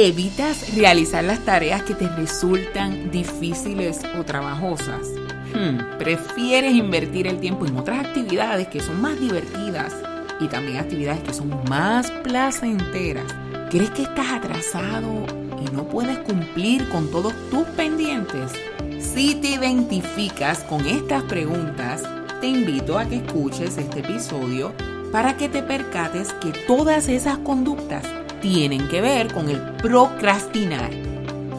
¿Evitas 0.00 0.76
realizar 0.76 1.24
las 1.24 1.44
tareas 1.44 1.82
que 1.82 1.92
te 1.92 2.08
resultan 2.08 3.10
difíciles 3.10 4.00
o 4.16 4.22
trabajosas? 4.22 5.08
Hmm, 5.52 5.98
¿Prefieres 5.98 6.72
invertir 6.72 7.26
el 7.26 7.40
tiempo 7.40 7.66
en 7.66 7.76
otras 7.76 8.06
actividades 8.06 8.68
que 8.68 8.78
son 8.78 9.00
más 9.00 9.18
divertidas 9.18 9.92
y 10.38 10.46
también 10.46 10.76
actividades 10.76 11.24
que 11.24 11.34
son 11.34 11.64
más 11.68 12.12
placenteras? 12.22 13.26
¿Crees 13.70 13.90
que 13.90 14.02
estás 14.02 14.30
atrasado 14.30 15.26
y 15.66 15.74
no 15.74 15.82
puedes 15.88 16.18
cumplir 16.18 16.88
con 16.90 17.10
todos 17.10 17.34
tus 17.50 17.64
pendientes? 17.76 18.52
Si 19.00 19.34
te 19.34 19.48
identificas 19.48 20.60
con 20.60 20.86
estas 20.86 21.24
preguntas, 21.24 22.04
te 22.40 22.46
invito 22.46 23.00
a 23.00 23.04
que 23.04 23.16
escuches 23.16 23.76
este 23.76 23.98
episodio 23.98 24.72
para 25.10 25.36
que 25.36 25.48
te 25.48 25.60
percates 25.60 26.32
que 26.34 26.52
todas 26.68 27.08
esas 27.08 27.38
conductas 27.38 28.04
tienen 28.40 28.88
que 28.88 29.00
ver 29.00 29.32
con 29.32 29.48
el 29.48 29.60
procrastinar. 29.76 30.90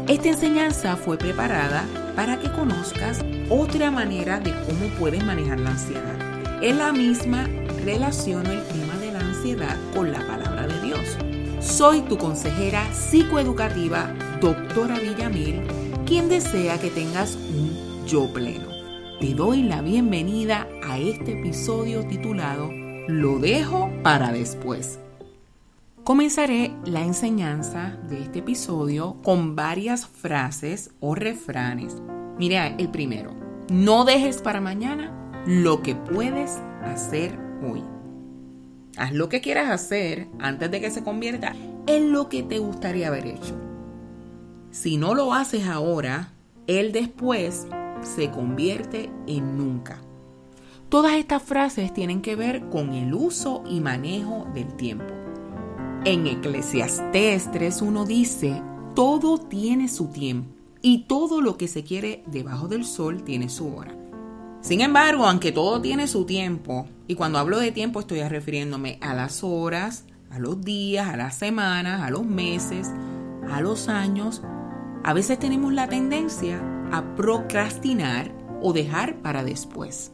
Esta 0.07 0.29
enseñanza 0.29 0.95
fue 0.95 1.17
preparada 1.17 1.85
para 2.15 2.39
que 2.39 2.51
conozcas 2.51 3.23
otra 3.49 3.91
manera 3.91 4.39
de 4.39 4.51
cómo 4.51 4.87
puedes 4.97 5.23
manejar 5.23 5.59
la 5.59 5.71
ansiedad. 5.71 6.63
Es 6.63 6.75
la 6.75 6.91
misma 6.91 7.47
relaciono 7.85 8.49
el 8.51 8.63
tema 8.67 8.97
de 8.99 9.11
la 9.11 9.19
ansiedad 9.19 9.77
con 9.95 10.11
la 10.11 10.19
palabra 10.25 10.67
de 10.67 10.81
Dios. 10.81 11.17
Soy 11.59 12.01
tu 12.01 12.17
consejera 12.17 12.83
psicoeducativa, 12.93 14.13
doctora 14.41 14.99
Villamil, 14.99 15.61
quien 16.05 16.29
desea 16.29 16.79
que 16.79 16.89
tengas 16.89 17.35
un 17.35 18.05
yo 18.05 18.31
pleno. 18.33 18.67
Te 19.19 19.33
doy 19.33 19.63
la 19.63 19.81
bienvenida 19.81 20.67
a 20.83 20.97
este 20.97 21.39
episodio 21.39 22.05
titulado 22.05 22.69
Lo 23.07 23.39
dejo 23.39 23.91
para 24.01 24.31
después. 24.31 24.99
Comenzaré 26.09 26.75
la 26.85 27.03
enseñanza 27.03 27.95
de 28.09 28.23
este 28.23 28.39
episodio 28.39 29.21
con 29.21 29.55
varias 29.55 30.07
frases 30.07 30.89
o 30.99 31.13
refranes. 31.13 31.97
Mira, 32.39 32.65
el 32.65 32.89
primero, 32.89 33.35
no 33.71 34.05
dejes 34.05 34.41
para 34.41 34.59
mañana 34.59 35.43
lo 35.45 35.83
que 35.83 35.93
puedes 35.93 36.57
hacer 36.81 37.37
hoy. 37.61 37.83
Haz 38.97 39.13
lo 39.13 39.29
que 39.29 39.39
quieras 39.39 39.69
hacer 39.69 40.27
antes 40.39 40.71
de 40.71 40.81
que 40.81 40.89
se 40.89 41.03
convierta 41.03 41.53
en 41.85 42.11
lo 42.11 42.27
que 42.27 42.41
te 42.41 42.57
gustaría 42.57 43.09
haber 43.09 43.27
hecho. 43.27 43.55
Si 44.71 44.97
no 44.97 45.13
lo 45.13 45.35
haces 45.35 45.67
ahora, 45.67 46.33
el 46.65 46.91
después 46.91 47.67
se 48.01 48.31
convierte 48.31 49.11
en 49.27 49.55
nunca. 49.57 49.99
Todas 50.89 51.13
estas 51.13 51.43
frases 51.43 51.93
tienen 51.93 52.23
que 52.23 52.35
ver 52.35 52.67
con 52.69 52.93
el 52.93 53.13
uso 53.13 53.63
y 53.69 53.79
manejo 53.79 54.47
del 54.55 54.73
tiempo. 54.75 55.18
En 56.05 56.27
Eclesiastés 56.27 57.51
3.1 57.51 58.05
dice, 58.05 58.63
todo 58.95 59.37
tiene 59.37 59.89
su 59.89 60.07
tiempo 60.07 60.55
y 60.81 61.03
todo 61.03 61.41
lo 61.41 61.57
que 61.57 61.67
se 61.67 61.83
quiere 61.83 62.23
debajo 62.25 62.69
del 62.69 62.85
sol 62.85 63.23
tiene 63.23 63.49
su 63.49 63.75
hora. 63.75 63.93
Sin 64.61 64.79
embargo, 64.79 65.25
aunque 65.25 65.51
todo 65.51 65.81
tiene 65.81 66.07
su 66.07 66.25
tiempo, 66.25 66.87
y 67.05 67.15
cuando 67.15 67.37
hablo 67.37 67.59
de 67.59 67.73
tiempo 67.73 67.99
estoy 67.99 68.21
refiriéndome 68.23 68.97
a 69.01 69.13
las 69.13 69.43
horas, 69.43 70.05
a 70.31 70.39
los 70.39 70.61
días, 70.61 71.09
a 71.09 71.17
las 71.17 71.37
semanas, 71.37 72.01
a 72.01 72.09
los 72.09 72.25
meses, 72.25 72.89
a 73.51 73.59
los 73.59 73.89
años, 73.89 74.41
a 75.03 75.13
veces 75.13 75.37
tenemos 75.37 75.73
la 75.73 75.89
tendencia 75.89 76.61
a 76.93 77.15
procrastinar 77.15 78.31
o 78.61 78.71
dejar 78.71 79.21
para 79.21 79.43
después. 79.43 80.13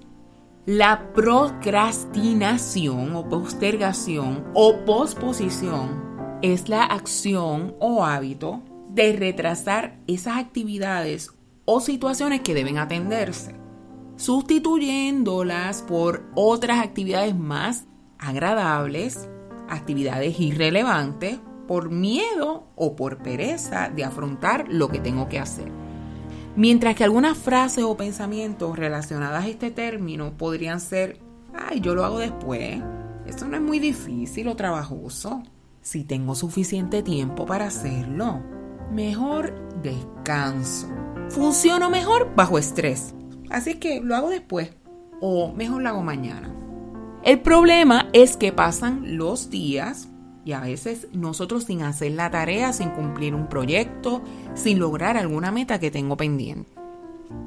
La 0.66 1.13
procrastinación 1.13 3.16
o 3.16 3.30
postergación 3.30 4.45
o 4.55 4.83
posposición 4.83 6.39
es 6.41 6.69
la 6.69 6.85
acción 6.85 7.75
o 7.80 8.03
hábito 8.03 8.63
de 8.89 9.13
retrasar 9.13 9.99
esas 10.07 10.38
actividades 10.38 11.30
o 11.66 11.81
situaciones 11.81 12.41
que 12.41 12.55
deben 12.55 12.80
atenderse, 12.80 13.55
sustituyéndolas 14.16 15.84
por 15.84 16.25
otras 16.34 16.79
actividades 16.79 17.35
más 17.35 17.85
agradables, 18.17 19.29
actividades 19.69 20.40
irrelevantes, 20.40 21.38
por 21.67 21.91
miedo 21.91 22.72
o 22.75 22.95
por 22.95 23.19
pereza 23.19 23.90
de 23.90 24.03
afrontar 24.03 24.66
lo 24.67 24.90
que 24.90 24.97
tengo 24.97 25.29
que 25.29 25.38
hacer. 25.38 25.84
Mientras 26.55 26.95
que 26.95 27.03
algunas 27.03 27.38
frases 27.38 27.83
o 27.83 27.97
pensamientos 27.97 28.77
relacionadas 28.77 29.43
a 29.43 29.47
este 29.47 29.71
término 29.71 30.38
podrían 30.38 30.79
ser, 30.79 31.19
ay, 31.53 31.81
yo 31.81 31.95
lo 31.95 32.05
hago 32.05 32.19
después, 32.19 32.81
eso 33.25 33.47
no 33.47 33.57
es 33.57 33.61
muy 33.61 33.79
difícil 33.79 34.47
o 34.47 34.55
trabajoso. 34.55 35.43
Si 35.81 36.05
tengo 36.05 36.33
suficiente 36.33 37.03
tiempo 37.03 37.45
para 37.45 37.67
hacerlo, 37.67 38.41
mejor 38.89 39.53
descanso. 39.81 40.88
Funciono 41.29 41.89
mejor 41.89 42.33
bajo 42.35 42.57
estrés, 42.57 43.13
así 43.49 43.75
que 43.75 43.99
lo 43.99 44.16
hago 44.16 44.29
después 44.29 44.72
o 45.19 45.51
mejor 45.51 45.81
lo 45.81 45.89
hago 45.89 46.03
mañana. 46.03 46.53
El 47.23 47.41
problema 47.41 48.07
es 48.13 48.37
que 48.37 48.53
pasan 48.53 49.17
los 49.17 49.49
días 49.49 50.07
y 50.45 50.53
a 50.53 50.61
veces 50.61 51.07
nosotros 51.11 51.63
sin 51.63 51.81
hacer 51.81 52.11
la 52.11 52.29
tarea, 52.29 52.72
sin 52.72 52.91
cumplir 52.91 53.33
un 53.33 53.50
proyecto, 53.50 54.22
sin 54.53 54.79
lograr 54.79 55.17
alguna 55.17 55.51
meta 55.51 55.79
que 55.79 55.91
tengo 55.91 56.16
pendiente. 56.16 56.72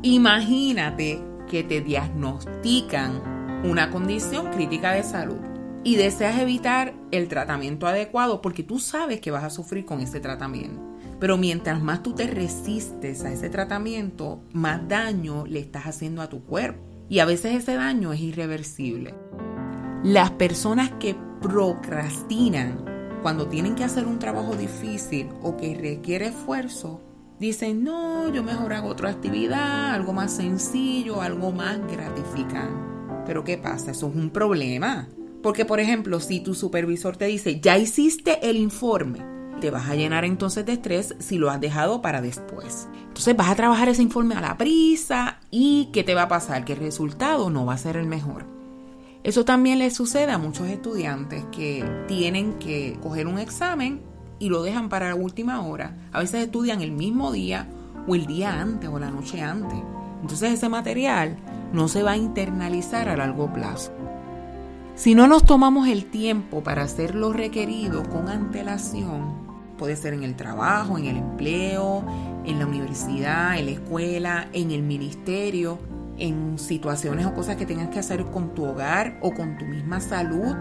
Imagínate 0.02 1.22
que 1.48 1.62
te 1.62 1.80
diagnostican 1.80 3.62
una 3.64 3.90
condición 3.90 4.48
crítica 4.48 4.92
de 4.92 5.04
salud 5.04 5.38
y 5.84 5.94
deseas 5.96 6.38
evitar 6.38 6.92
el 7.12 7.28
tratamiento 7.28 7.86
adecuado 7.86 8.42
porque 8.42 8.64
tú 8.64 8.80
sabes 8.80 9.20
que 9.20 9.30
vas 9.30 9.44
a 9.44 9.50
sufrir 9.50 9.84
con 9.84 10.00
ese 10.00 10.20
tratamiento. 10.20 10.82
Pero 11.20 11.36
mientras 11.36 11.80
más 11.80 12.02
tú 12.02 12.14
te 12.14 12.26
resistes 12.26 13.24
a 13.24 13.32
ese 13.32 13.48
tratamiento, 13.48 14.40
más 14.52 14.86
daño 14.88 15.46
le 15.46 15.60
estás 15.60 15.86
haciendo 15.86 16.20
a 16.20 16.28
tu 16.28 16.44
cuerpo. 16.44 16.82
Y 17.08 17.20
a 17.20 17.24
veces 17.24 17.54
ese 17.54 17.74
daño 17.74 18.12
es 18.12 18.20
irreversible. 18.20 19.14
Las 20.04 20.32
personas 20.32 20.90
que 21.00 21.16
procrastinan 21.40 22.84
cuando 23.22 23.48
tienen 23.48 23.74
que 23.74 23.84
hacer 23.84 24.06
un 24.06 24.18
trabajo 24.18 24.54
difícil 24.54 25.28
o 25.42 25.56
que 25.56 25.74
requiere 25.74 26.26
esfuerzo, 26.26 27.00
dicen, 27.38 27.84
no, 27.84 28.32
yo 28.32 28.42
mejor 28.42 28.72
hago 28.72 28.88
otra 28.88 29.10
actividad, 29.10 29.92
algo 29.92 30.12
más 30.12 30.32
sencillo, 30.32 31.20
algo 31.20 31.52
más 31.52 31.80
gratificante. 31.90 32.88
Pero 33.26 33.44
¿qué 33.44 33.58
pasa? 33.58 33.90
Eso 33.90 34.08
es 34.08 34.14
un 34.14 34.30
problema. 34.30 35.08
Porque, 35.42 35.64
por 35.64 35.80
ejemplo, 35.80 36.20
si 36.20 36.40
tu 36.40 36.54
supervisor 36.54 37.16
te 37.16 37.26
dice, 37.26 37.60
ya 37.60 37.78
hiciste 37.78 38.48
el 38.48 38.56
informe, 38.56 39.20
te 39.60 39.70
vas 39.70 39.88
a 39.88 39.94
llenar 39.94 40.24
entonces 40.24 40.64
de 40.66 40.72
estrés 40.72 41.14
si 41.18 41.38
lo 41.38 41.50
has 41.50 41.60
dejado 41.60 42.00
para 42.00 42.20
después. 42.20 42.88
Entonces 43.02 43.36
vas 43.36 43.50
a 43.50 43.56
trabajar 43.56 43.88
ese 43.88 44.02
informe 44.02 44.34
a 44.34 44.40
la 44.40 44.56
prisa 44.56 45.40
y 45.50 45.90
¿qué 45.92 46.04
te 46.04 46.14
va 46.14 46.22
a 46.22 46.28
pasar? 46.28 46.64
Que 46.64 46.74
el 46.74 46.80
resultado 46.80 47.50
no 47.50 47.66
va 47.66 47.74
a 47.74 47.78
ser 47.78 47.96
el 47.96 48.06
mejor. 48.06 48.57
Eso 49.28 49.44
también 49.44 49.78
le 49.78 49.90
sucede 49.90 50.32
a 50.32 50.38
muchos 50.38 50.68
estudiantes 50.68 51.44
que 51.52 51.84
tienen 52.08 52.54
que 52.54 52.96
coger 53.02 53.26
un 53.26 53.38
examen 53.38 54.00
y 54.38 54.48
lo 54.48 54.62
dejan 54.62 54.88
para 54.88 55.10
la 55.10 55.16
última 55.16 55.60
hora. 55.60 55.94
A 56.12 56.20
veces 56.20 56.44
estudian 56.46 56.80
el 56.80 56.92
mismo 56.92 57.30
día 57.30 57.68
o 58.06 58.14
el 58.14 58.24
día 58.24 58.58
antes 58.58 58.88
o 58.88 58.98
la 58.98 59.10
noche 59.10 59.42
antes. 59.42 59.78
Entonces 60.22 60.54
ese 60.54 60.70
material 60.70 61.36
no 61.74 61.88
se 61.88 62.02
va 62.02 62.12
a 62.12 62.16
internalizar 62.16 63.10
a 63.10 63.18
largo 63.18 63.52
plazo. 63.52 63.92
Si 64.94 65.14
no 65.14 65.26
nos 65.26 65.44
tomamos 65.44 65.88
el 65.88 66.06
tiempo 66.06 66.62
para 66.62 66.84
hacer 66.84 67.14
lo 67.14 67.30
requerido 67.34 68.08
con 68.08 68.30
antelación, 68.30 69.34
puede 69.76 69.96
ser 69.96 70.14
en 70.14 70.22
el 70.22 70.36
trabajo, 70.36 70.96
en 70.96 71.04
el 71.04 71.18
empleo, 71.18 72.02
en 72.46 72.58
la 72.58 72.66
universidad, 72.66 73.58
en 73.58 73.66
la 73.66 73.72
escuela, 73.72 74.48
en 74.54 74.70
el 74.70 74.82
ministerio, 74.82 75.78
en 76.18 76.58
situaciones 76.58 77.26
o 77.26 77.34
cosas 77.34 77.56
que 77.56 77.66
tengas 77.66 77.88
que 77.88 77.98
hacer 77.98 78.24
con 78.26 78.54
tu 78.54 78.64
hogar 78.64 79.18
o 79.22 79.32
con 79.32 79.56
tu 79.58 79.64
misma 79.64 80.00
salud. 80.00 80.54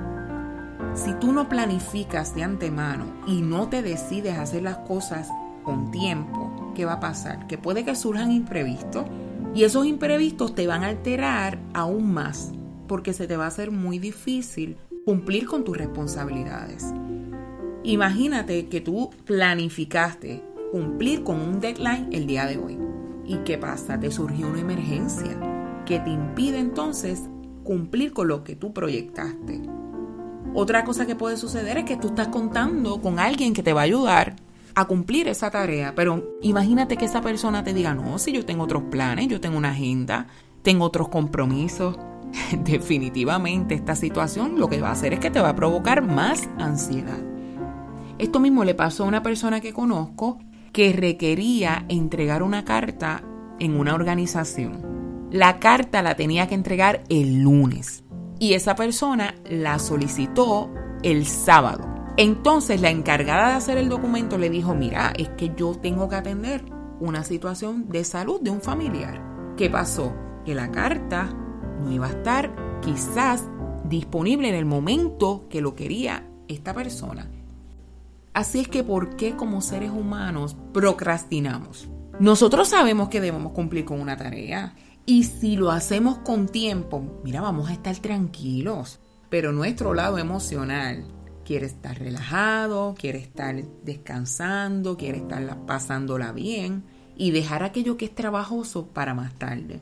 Si 0.93 1.13
tú 1.13 1.31
no 1.31 1.49
planificas 1.49 2.35
de 2.35 2.43
antemano 2.43 3.05
y 3.27 3.41
no 3.41 3.69
te 3.69 3.81
decides 3.81 4.37
hacer 4.37 4.63
las 4.63 4.77
cosas 4.79 5.29
con 5.63 5.91
tiempo, 5.91 6.71
¿qué 6.75 6.85
va 6.85 6.93
a 6.93 6.99
pasar? 6.99 7.47
Que 7.47 7.57
puede 7.57 7.83
que 7.83 7.95
surjan 7.95 8.31
imprevistos 8.31 9.05
y 9.53 9.63
esos 9.63 9.85
imprevistos 9.85 10.55
te 10.55 10.67
van 10.67 10.83
a 10.83 10.87
alterar 10.87 11.59
aún 11.73 12.13
más 12.13 12.51
porque 12.87 13.13
se 13.13 13.27
te 13.27 13.37
va 13.37 13.45
a 13.45 13.49
hacer 13.49 13.71
muy 13.71 13.99
difícil 13.99 14.77
cumplir 15.05 15.45
con 15.45 15.63
tus 15.63 15.77
responsabilidades. 15.77 16.85
Imagínate 17.83 18.67
que 18.67 18.81
tú 18.81 19.09
planificaste 19.25 20.43
cumplir 20.71 21.23
con 21.23 21.39
un 21.39 21.59
deadline 21.59 22.09
el 22.11 22.27
día 22.27 22.45
de 22.45 22.57
hoy. 22.57 22.86
¿Y 23.27 23.39
qué 23.39 23.57
pasa? 23.57 23.99
Te 23.99 24.09
surgió 24.09 24.47
una 24.47 24.61
emergencia 24.61 25.37
que 25.85 25.99
te 25.99 26.09
impide 26.09 26.59
entonces 26.59 27.23
cumplir 27.63 28.13
con 28.13 28.29
lo 28.29 28.45
que 28.45 28.55
tú 28.55 28.73
proyectaste. 28.73 29.61
Otra 30.53 30.85
cosa 30.85 31.05
que 31.05 31.15
puede 31.15 31.35
suceder 31.35 31.77
es 31.77 31.83
que 31.83 31.97
tú 31.97 32.07
estás 32.07 32.29
contando 32.29 33.01
con 33.01 33.19
alguien 33.19 33.53
que 33.53 33.63
te 33.63 33.73
va 33.73 33.81
a 33.81 33.83
ayudar 33.83 34.37
a 34.75 34.85
cumplir 34.85 35.27
esa 35.27 35.51
tarea, 35.51 35.93
pero 35.93 36.37
imagínate 36.41 36.95
que 36.97 37.05
esa 37.05 37.21
persona 37.21 37.63
te 37.63 37.73
diga, 37.73 37.93
no, 37.93 38.17
si 38.17 38.31
yo 38.31 38.45
tengo 38.45 38.63
otros 38.63 38.83
planes, 38.83 39.27
yo 39.27 39.41
tengo 39.41 39.57
una 39.57 39.71
agenda, 39.71 40.27
tengo 40.61 40.85
otros 40.85 41.09
compromisos. 41.09 41.97
Definitivamente 42.63 43.75
esta 43.75 43.95
situación 43.95 44.59
lo 44.59 44.69
que 44.69 44.79
va 44.79 44.89
a 44.89 44.93
hacer 44.93 45.13
es 45.13 45.19
que 45.19 45.31
te 45.31 45.41
va 45.41 45.49
a 45.49 45.55
provocar 45.55 46.01
más 46.01 46.47
ansiedad. 46.57 47.19
Esto 48.19 48.39
mismo 48.39 48.63
le 48.63 48.73
pasó 48.73 49.03
a 49.03 49.07
una 49.07 49.21
persona 49.21 49.59
que 49.59 49.73
conozco 49.73 50.39
que 50.71 50.93
requería 50.93 51.85
entregar 51.89 52.43
una 52.43 52.65
carta 52.65 53.23
en 53.59 53.79
una 53.79 53.95
organización. 53.95 55.29
La 55.31 55.59
carta 55.59 56.01
la 56.01 56.15
tenía 56.15 56.47
que 56.47 56.55
entregar 56.55 57.03
el 57.09 57.41
lunes 57.41 58.03
y 58.39 58.53
esa 58.53 58.75
persona 58.75 59.35
la 59.49 59.79
solicitó 59.79 60.71
el 61.03 61.25
sábado. 61.25 61.85
Entonces 62.17 62.81
la 62.81 62.89
encargada 62.89 63.49
de 63.49 63.55
hacer 63.55 63.77
el 63.77 63.89
documento 63.89 64.37
le 64.37 64.49
dijo, 64.49 64.73
mira, 64.73 65.13
es 65.17 65.29
que 65.29 65.51
yo 65.55 65.75
tengo 65.75 66.09
que 66.09 66.15
atender 66.15 66.63
una 66.99 67.23
situación 67.23 67.89
de 67.89 68.03
salud 68.03 68.41
de 68.41 68.49
un 68.49 68.61
familiar. 68.61 69.21
¿Qué 69.55 69.69
pasó? 69.69 70.15
Que 70.45 70.55
la 70.55 70.71
carta 70.71 71.29
no 71.79 71.91
iba 71.91 72.07
a 72.07 72.11
estar 72.11 72.79
quizás 72.81 73.43
disponible 73.83 74.49
en 74.49 74.55
el 74.55 74.65
momento 74.65 75.45
que 75.49 75.61
lo 75.61 75.75
quería 75.75 76.27
esta 76.47 76.73
persona. 76.73 77.29
Así 78.37 78.59
es 78.59 78.67
que, 78.67 78.83
¿por 78.83 79.15
qué 79.15 79.35
como 79.35 79.61
seres 79.61 79.89
humanos 79.89 80.55
procrastinamos? 80.71 81.89
Nosotros 82.19 82.67
sabemos 82.67 83.09
que 83.09 83.19
debemos 83.19 83.51
cumplir 83.51 83.83
con 83.83 83.99
una 83.99 84.15
tarea 84.15 84.75
y 85.07 85.23
si 85.23 85.55
lo 85.55 85.71
hacemos 85.71 86.19
con 86.19 86.47
tiempo, 86.47 87.19
mira, 87.23 87.41
vamos 87.41 87.67
a 87.67 87.73
estar 87.73 87.95
tranquilos. 87.95 88.99
Pero 89.31 89.53
nuestro 89.53 89.95
lado 89.95 90.19
emocional 90.19 91.03
quiere 91.45 91.65
estar 91.65 91.97
relajado, 91.97 92.93
quiere 92.95 93.17
estar 93.17 93.55
descansando, 93.83 94.97
quiere 94.97 95.17
estar 95.17 95.65
pasándola 95.65 96.31
bien 96.31 96.83
y 97.15 97.31
dejar 97.31 97.63
aquello 97.63 97.97
que 97.97 98.05
es 98.05 98.13
trabajoso 98.13 98.85
para 98.85 99.15
más 99.15 99.33
tarde. 99.33 99.81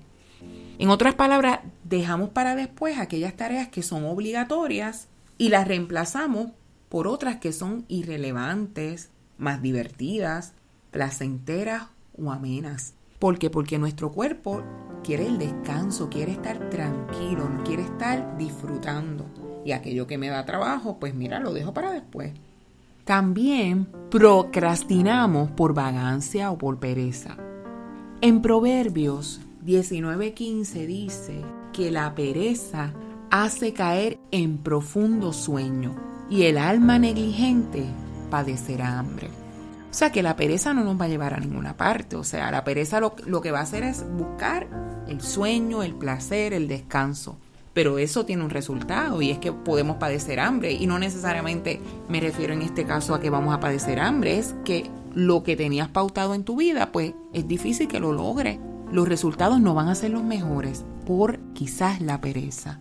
En 0.80 0.88
otras 0.88 1.16
palabras, 1.16 1.60
dejamos 1.84 2.30
para 2.30 2.56
después 2.56 3.00
aquellas 3.00 3.36
tareas 3.36 3.68
que 3.68 3.84
son 3.84 4.06
obligatorias 4.06 5.10
y 5.38 5.50
las 5.50 5.68
reemplazamos 5.68 6.52
por 6.90 7.08
otras 7.08 7.38
que 7.38 7.52
son 7.52 7.86
irrelevantes, 7.88 9.10
más 9.38 9.62
divertidas, 9.62 10.54
placenteras 10.92 11.88
o 12.18 12.32
amenas. 12.32 12.94
¿Por 13.20 13.38
qué? 13.38 13.50
Porque 13.50 13.78
nuestro 13.78 14.12
cuerpo 14.12 14.64
quiere 15.04 15.28
el 15.28 15.38
descanso, 15.38 16.10
quiere 16.10 16.34
estar 16.34 16.70
tranquilo, 16.70 17.50
quiere 17.64 17.84
estar 17.84 18.38
disfrutando. 18.38 19.26
Y 19.66 19.72
aquello 19.72 20.08
que 20.08 20.18
me 20.18 20.30
da 20.30 20.46
trabajo, 20.46 20.98
pues 21.00 21.16
mira, 21.16 21.40
lo 21.40 21.54
dejo 21.54 21.74
para 21.74 21.92
después. 21.92 22.34
También 23.04 23.88
procrastinamos 24.10 25.52
por 25.52 25.74
vagancia 25.74 26.52
o 26.52 26.58
por 26.58 26.80
pereza. 26.80 27.38
En 28.22 28.42
Proverbios 28.42 29.42
19:15 29.66 30.86
dice 30.86 31.42
que 31.74 31.92
la 31.92 32.16
pereza 32.16 32.94
hace 33.30 33.74
caer 33.74 34.18
en 34.32 34.58
profundo 34.58 35.34
sueño 35.34 36.15
y 36.30 36.44
el 36.44 36.58
alma 36.58 37.00
negligente 37.00 37.86
padecerá 38.30 39.00
hambre. 39.00 39.30
O 39.96 39.98
sea 39.98 40.12
que 40.12 40.24
la 40.24 40.36
pereza 40.36 40.74
no 40.74 40.84
nos 40.84 41.00
va 41.00 41.06
a 41.06 41.08
llevar 41.08 41.34
a 41.34 41.40
ninguna 41.40 41.78
parte. 41.78 42.18
O 42.18 42.24
sea, 42.24 42.52
la 42.52 42.64
pereza 42.64 43.00
lo, 43.00 43.16
lo, 43.26 43.42
que 43.42 43.52
va 43.52 43.60
a 43.60 43.64
hacer 43.64 43.84
es 43.84 44.06
buscar 44.18 44.68
el 45.08 45.22
sueño, 45.22 45.84
el 45.84 45.96
placer, 45.96 46.54
el 46.54 46.68
descanso. 46.68 47.38
Pero 47.74 47.98
eso 47.98 48.26
tiene 48.26 48.44
un 48.44 48.50
resultado 48.50 49.22
y 49.22 49.32
es 49.32 49.38
que 49.38 49.54
podemos 49.54 49.98
padecer 49.98 50.42
hambre. 50.42 50.74
Y 50.74 50.86
no 50.86 51.00
necesariamente 51.00 51.80
me 52.10 52.20
refiero 52.20 52.54
en 52.54 52.62
este 52.62 52.86
caso 52.86 53.14
a 53.14 53.22
que 53.22 53.30
vamos 53.30 53.54
a 53.54 53.62
padecer 53.62 54.02
hambre. 54.02 54.38
Es 54.38 54.54
que 54.66 54.90
lo 55.14 55.44
que 55.44 55.56
tenías 55.56 55.88
pautado 55.88 56.36
en 56.36 56.44
tu 56.44 56.58
vida, 56.58 56.92
pues 56.92 57.14
es 57.34 57.48
difícil 57.48 57.88
que 57.88 58.02
lo 58.02 58.12
logres. 58.12 58.60
Los 58.92 59.08
resultados 59.08 59.62
no 59.62 59.74
van 59.74 59.88
a 59.88 59.96
ser 59.96 60.12
los 60.12 60.24
mejores 60.24 60.84
por 61.06 61.40
quizás 61.54 62.02
la 62.02 62.20
pereza. 62.20 62.80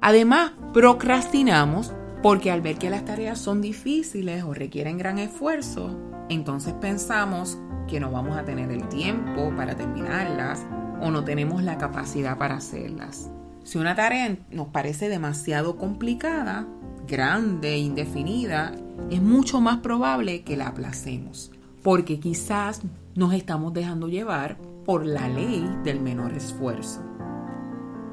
Además, 0.00 0.52
procrastinamos 0.72 1.92
porque 2.24 2.50
al 2.50 2.62
ver 2.62 2.78
que 2.78 2.88
las 2.88 3.04
tareas 3.04 3.38
son 3.38 3.60
difíciles 3.60 4.44
o 4.44 4.54
requieren 4.54 4.96
gran 4.96 5.18
esfuerzo, 5.18 5.94
entonces 6.30 6.72
pensamos 6.72 7.58
que 7.86 8.00
no 8.00 8.10
vamos 8.10 8.38
a 8.38 8.46
tener 8.46 8.70
el 8.70 8.88
tiempo 8.88 9.52
para 9.54 9.76
terminarlas 9.76 10.64
o 11.02 11.10
no 11.10 11.22
tenemos 11.22 11.62
la 11.62 11.76
capacidad 11.76 12.38
para 12.38 12.54
hacerlas. 12.54 13.30
Si 13.62 13.76
una 13.76 13.94
tarea 13.94 14.38
nos 14.50 14.68
parece 14.68 15.10
demasiado 15.10 15.76
complicada, 15.76 16.66
grande, 17.06 17.76
indefinida, 17.76 18.72
es 19.10 19.20
mucho 19.20 19.60
más 19.60 19.80
probable 19.80 20.44
que 20.44 20.56
la 20.56 20.68
aplacemos, 20.68 21.52
porque 21.82 22.20
quizás 22.20 22.80
nos 23.14 23.34
estamos 23.34 23.74
dejando 23.74 24.08
llevar 24.08 24.56
por 24.86 25.04
la 25.04 25.28
ley 25.28 25.70
del 25.84 26.00
menor 26.00 26.32
esfuerzo. 26.32 27.02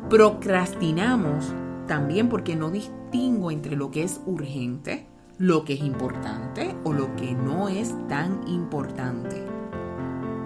Procrastinamos 0.10 1.54
también 1.88 2.28
porque 2.28 2.58
no 2.58 2.72
distingo 3.12 3.52
entre 3.52 3.76
lo 3.76 3.92
que 3.92 4.04
es 4.04 4.22
urgente, 4.26 5.06
lo 5.38 5.66
que 5.66 5.74
es 5.74 5.82
importante 5.82 6.74
o 6.86 6.94
lo 6.94 7.14
que 7.18 7.34
no 7.34 7.68
es 7.68 7.94
tan 8.08 8.48
importante. 8.48 9.44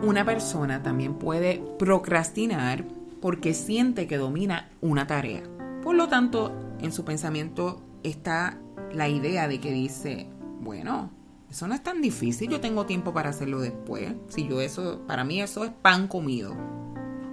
Una 0.01 0.25
persona 0.25 0.81
también 0.81 1.13
puede 1.13 1.63
procrastinar 1.77 2.83
porque 3.21 3.53
siente 3.53 4.07
que 4.07 4.17
domina 4.17 4.69
una 4.81 5.05
tarea. 5.05 5.43
Por 5.83 5.95
lo 5.95 6.07
tanto, 6.07 6.53
en 6.79 6.91
su 6.91 7.05
pensamiento 7.05 7.83
está 8.01 8.57
la 8.91 9.09
idea 9.09 9.47
de 9.47 9.59
que 9.59 9.71
dice, 9.71 10.27
bueno, 10.61 11.11
eso 11.49 11.67
no 11.67 11.75
es 11.75 11.83
tan 11.83 12.01
difícil, 12.01 12.49
yo 12.49 12.61
tengo 12.61 12.87
tiempo 12.87 13.13
para 13.13 13.29
hacerlo 13.29 13.59
después. 13.59 14.11
Si 14.27 14.47
yo 14.47 14.59
eso, 14.59 15.01
para 15.05 15.23
mí 15.23 15.39
eso 15.39 15.65
es 15.65 15.71
pan 15.71 16.07
comido. 16.07 16.55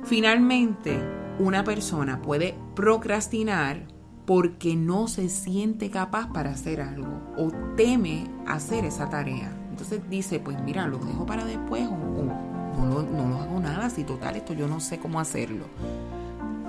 Finalmente, 0.04 0.98
una 1.38 1.64
persona 1.64 2.20
puede 2.20 2.54
procrastinar 2.74 3.91
porque 4.26 4.76
no 4.76 5.08
se 5.08 5.28
siente 5.28 5.90
capaz 5.90 6.32
para 6.32 6.50
hacer 6.50 6.80
algo 6.80 7.20
o 7.36 7.50
teme 7.76 8.24
hacer 8.46 8.84
esa 8.84 9.10
tarea. 9.10 9.52
Entonces 9.70 10.00
dice, 10.08 10.38
pues 10.38 10.62
mira, 10.62 10.86
lo 10.86 10.98
dejo 10.98 11.26
para 11.26 11.44
después 11.44 11.86
o, 11.88 11.96
no, 11.96 13.02
no, 13.02 13.28
lo 13.28 13.36
hago 13.40 13.60
nada, 13.60 13.90
si 13.90 14.04
total 14.04 14.36
esto 14.36 14.54
yo 14.54 14.68
no 14.68 14.80
sé 14.80 14.98
cómo 14.98 15.18
hacerlo. 15.18 15.64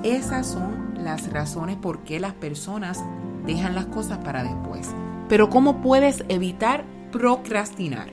Esas 0.04 0.48
son 0.48 0.96
las 1.04 1.32
razones 1.32 1.78
por 1.78 2.00
qué 2.00 2.20
las 2.20 2.34
personas 2.34 3.04
dejan 3.46 3.76
las 3.76 3.86
cosas 3.86 4.18
para 4.20 4.44
después. 4.44 4.90
Pero 5.30 5.50
¿cómo 5.50 5.82
puedes 5.82 6.26
evitar 6.28 6.84
procrastinar? 7.12 8.12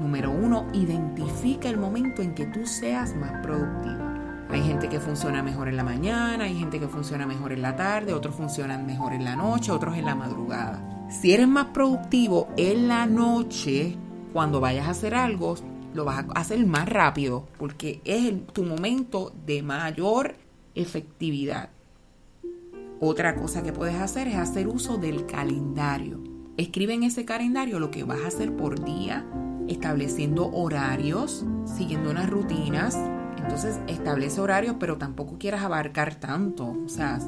Número 0.00 0.30
uno, 0.30 0.66
identifica 0.72 1.68
el 1.68 1.78
momento 1.78 2.22
en 2.22 2.34
que 2.34 2.46
tú 2.46 2.66
seas 2.66 3.14
más 3.14 3.40
productivo. 3.42 4.03
Hay 4.50 4.62
gente 4.62 4.88
que 4.88 5.00
funciona 5.00 5.42
mejor 5.42 5.68
en 5.68 5.76
la 5.76 5.84
mañana, 5.84 6.44
hay 6.44 6.58
gente 6.58 6.78
que 6.78 6.88
funciona 6.88 7.26
mejor 7.26 7.52
en 7.52 7.62
la 7.62 7.76
tarde, 7.76 8.12
otros 8.12 8.34
funcionan 8.34 8.86
mejor 8.86 9.12
en 9.12 9.24
la 9.24 9.36
noche, 9.36 9.72
otros 9.72 9.96
en 9.96 10.04
la 10.04 10.14
madrugada. 10.14 11.06
Si 11.08 11.32
eres 11.32 11.48
más 11.48 11.66
productivo 11.66 12.48
en 12.56 12.88
la 12.88 13.06
noche, 13.06 13.96
cuando 14.32 14.60
vayas 14.60 14.86
a 14.88 14.90
hacer 14.90 15.14
algo, 15.14 15.56
lo 15.94 16.04
vas 16.04 16.24
a 16.34 16.40
hacer 16.40 16.64
más 16.66 16.88
rápido 16.88 17.46
porque 17.58 18.00
es 18.04 18.46
tu 18.52 18.64
momento 18.64 19.32
de 19.46 19.62
mayor 19.62 20.34
efectividad. 20.74 21.70
Otra 23.00 23.36
cosa 23.36 23.62
que 23.62 23.72
puedes 23.72 23.96
hacer 23.96 24.28
es 24.28 24.36
hacer 24.36 24.68
uso 24.68 24.98
del 24.98 25.26
calendario. 25.26 26.22
Escribe 26.56 26.94
en 26.94 27.02
ese 27.02 27.24
calendario 27.24 27.78
lo 27.78 27.90
que 27.90 28.04
vas 28.04 28.20
a 28.24 28.28
hacer 28.28 28.56
por 28.56 28.84
día, 28.84 29.26
estableciendo 29.68 30.50
horarios, 30.50 31.44
siguiendo 31.64 32.10
unas 32.10 32.30
rutinas, 32.30 32.98
entonces 33.36 33.80
establece 33.86 34.40
horarios, 34.40 34.76
pero 34.78 34.96
tampoco 34.96 35.38
quieras 35.38 35.62
abarcar 35.62 36.14
tanto. 36.16 36.76
O 36.84 36.88
sea, 36.88 37.18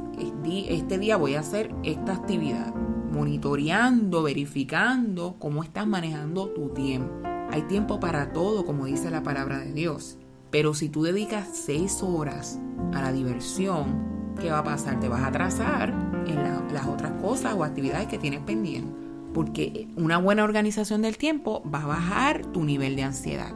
este 0.69 0.99
día 0.99 1.17
voy 1.17 1.35
a 1.35 1.41
hacer 1.41 1.75
esta 1.83 2.15
actividad, 2.15 2.75
monitoreando, 2.75 4.23
verificando 4.23 5.37
cómo 5.39 5.63
estás 5.63 5.87
manejando 5.87 6.49
tu 6.51 6.71
tiempo. 6.71 7.13
Hay 7.51 7.63
tiempo 7.63 8.01
para 8.01 8.33
todo, 8.33 8.67
como 8.67 8.87
dice 8.87 9.11
la 9.11 9.23
palabra 9.23 9.59
de 9.59 9.73
Dios. 9.73 10.19
Pero 10.51 10.75
si 10.75 10.89
tú 10.89 11.03
dedicas 11.03 11.49
seis 11.53 12.03
horas 12.03 12.59
a 12.93 13.03
la 13.03 13.13
diversión, 13.13 14.35
¿qué 14.41 14.51
va 14.51 14.59
a 14.59 14.65
pasar? 14.65 15.01
Te 15.01 15.09
vas 15.09 15.23
a 15.23 15.29
atrasar 15.29 15.91
en 16.27 16.43
las 16.73 16.87
otras 16.87 17.13
cosas 17.21 17.55
o 17.55 17.65
actividades 17.65 18.07
que 18.09 18.19
tienes 18.19 18.41
pendientes. 18.41 18.93
Porque 19.33 19.89
una 19.97 20.19
buena 20.19 20.45
organización 20.45 21.03
del 21.03 21.19
tiempo 21.19 21.63
va 21.73 21.83
a 21.83 21.87
bajar 21.87 22.47
tu 22.47 22.65
nivel 22.65 22.97
de 22.97 23.03
ansiedad. 23.03 23.53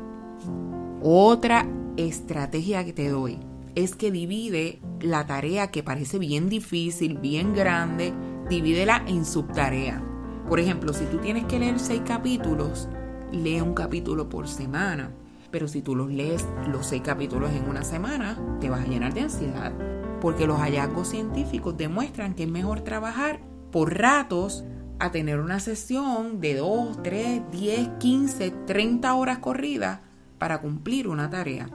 Otra 1.03 1.67
estrategia 2.07 2.85
que 2.85 2.93
te 2.93 3.09
doy 3.09 3.39
es 3.75 3.95
que 3.95 4.11
divide 4.11 4.81
la 5.01 5.27
tarea 5.27 5.71
que 5.71 5.83
parece 5.83 6.19
bien 6.19 6.49
difícil, 6.49 7.19
bien 7.19 7.55
grande, 7.55 8.13
divídela 8.49 9.05
en 9.07 9.25
subtarea. 9.25 10.03
Por 10.49 10.59
ejemplo, 10.59 10.93
si 10.93 11.05
tú 11.07 11.19
tienes 11.19 11.45
que 11.45 11.59
leer 11.59 11.79
seis 11.79 12.03
capítulos, 12.05 12.89
lee 13.31 13.61
un 13.61 13.75
capítulo 13.75 14.29
por 14.29 14.49
semana. 14.49 15.13
Pero 15.51 15.69
si 15.69 15.83
tú 15.83 15.97
los 15.97 16.11
lees 16.11 16.47
los 16.69 16.87
seis 16.87 17.03
capítulos 17.03 17.51
en 17.53 17.69
una 17.69 17.85
semana, 17.85 18.39
te 18.61 18.71
vas 18.71 18.81
a 18.81 18.89
llenar 18.89 19.15
de 19.15 19.23
ansiedad. 19.23 19.73
Porque 20.21 20.47
los 20.47 20.59
hallazgos 20.59 21.09
científicos 21.09 21.77
demuestran 21.77 22.35
que 22.35 22.45
es 22.45 22.49
mejor 22.49 22.81
trabajar 22.81 23.41
por 23.71 23.97
ratos 23.97 24.65
a 24.99 25.11
tener 25.11 25.41
una 25.41 25.61
sesión 25.61 26.41
de 26.41 26.57
2, 26.57 27.03
3, 27.03 27.43
10, 27.51 27.89
15, 27.99 28.51
30 28.67 29.15
horas 29.15 29.39
corridas 29.39 30.01
para 30.39 30.61
cumplir 30.61 31.09
una 31.09 31.31
tarea. 31.31 31.69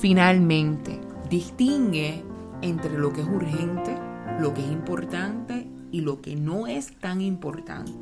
Finalmente, 0.00 0.98
distingue 1.28 2.24
entre 2.62 2.98
lo 2.98 3.12
que 3.12 3.20
es 3.20 3.28
urgente, 3.28 3.94
lo 4.40 4.54
que 4.54 4.62
es 4.64 4.72
importante 4.72 5.66
y 5.92 6.00
lo 6.00 6.22
que 6.22 6.36
no 6.36 6.66
es 6.66 6.98
tan 6.98 7.20
importante. 7.20 7.92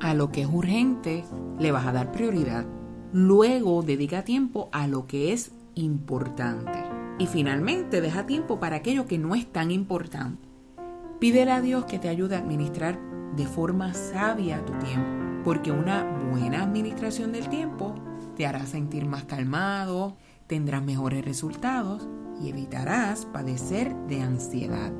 a 0.00 0.14
lo 0.14 0.30
que 0.30 0.42
es 0.42 0.48
urgente 0.50 1.24
le 1.58 1.72
vas 1.72 1.86
a 1.86 1.92
dar 1.92 2.12
prioridad. 2.12 2.64
Luego 3.12 3.82
dedica 3.82 4.22
tiempo 4.22 4.68
a 4.72 4.86
lo 4.86 5.06
que 5.06 5.32
es 5.32 5.52
importante. 5.74 6.78
Y 7.18 7.26
finalmente 7.26 8.00
deja 8.00 8.26
tiempo 8.26 8.60
para 8.60 8.76
aquello 8.76 9.06
que 9.06 9.18
no 9.18 9.34
es 9.34 9.52
tan 9.52 9.70
importante. 9.70 10.48
Pídele 11.18 11.50
a 11.50 11.60
Dios 11.60 11.84
que 11.84 11.98
te 11.98 12.08
ayude 12.08 12.36
a 12.36 12.38
administrar 12.38 12.98
de 13.36 13.46
forma 13.46 13.92
sabia 13.92 14.64
tu 14.64 14.72
tiempo, 14.74 15.42
porque 15.44 15.70
una 15.70 16.04
buena 16.30 16.62
administración 16.62 17.32
del 17.32 17.48
tiempo 17.48 17.94
te 18.36 18.46
hará 18.46 18.64
sentir 18.64 19.04
más 19.04 19.24
calmado, 19.24 20.16
tendrás 20.50 20.82
mejores 20.82 21.24
resultados 21.24 22.08
y 22.42 22.48
evitarás 22.48 23.24
padecer 23.24 23.94
de 24.08 24.20
ansiedad. 24.20 24.90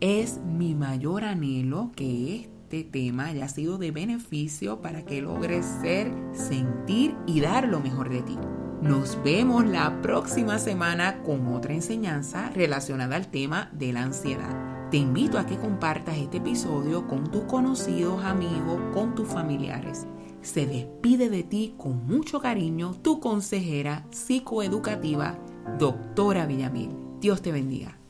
Es 0.00 0.40
mi 0.44 0.74
mayor 0.74 1.24
anhelo 1.24 1.90
que 1.96 2.36
este 2.42 2.84
tema 2.84 3.28
haya 3.28 3.48
sido 3.48 3.78
de 3.78 3.92
beneficio 3.92 4.82
para 4.82 5.06
que 5.06 5.22
logres 5.22 5.64
ser, 5.80 6.12
sentir 6.34 7.16
y 7.26 7.40
dar 7.40 7.66
lo 7.66 7.80
mejor 7.80 8.10
de 8.10 8.20
ti. 8.20 8.36
Nos 8.82 9.18
vemos 9.24 9.64
la 9.64 10.02
próxima 10.02 10.58
semana 10.58 11.22
con 11.22 11.46
otra 11.46 11.72
enseñanza 11.72 12.50
relacionada 12.50 13.16
al 13.16 13.30
tema 13.30 13.70
de 13.72 13.94
la 13.94 14.02
ansiedad. 14.02 14.90
Te 14.90 14.98
invito 14.98 15.38
a 15.38 15.46
que 15.46 15.56
compartas 15.56 16.18
este 16.18 16.36
episodio 16.36 17.08
con 17.08 17.30
tus 17.30 17.44
conocidos, 17.44 18.22
amigos, 18.22 18.78
con 18.92 19.14
tus 19.14 19.28
familiares. 19.28 20.06
Se 20.42 20.66
despide 20.66 21.30
de 21.30 21.44
ti 21.44 21.74
con 21.78 22.04
mucho 22.06 22.40
cariño 22.40 22.94
tu 23.00 23.20
consejera 23.20 24.04
psicoeducativa, 24.10 25.38
doctora 25.78 26.46
Villamil. 26.46 26.90
Dios 27.20 27.40
te 27.42 27.52
bendiga. 27.52 28.01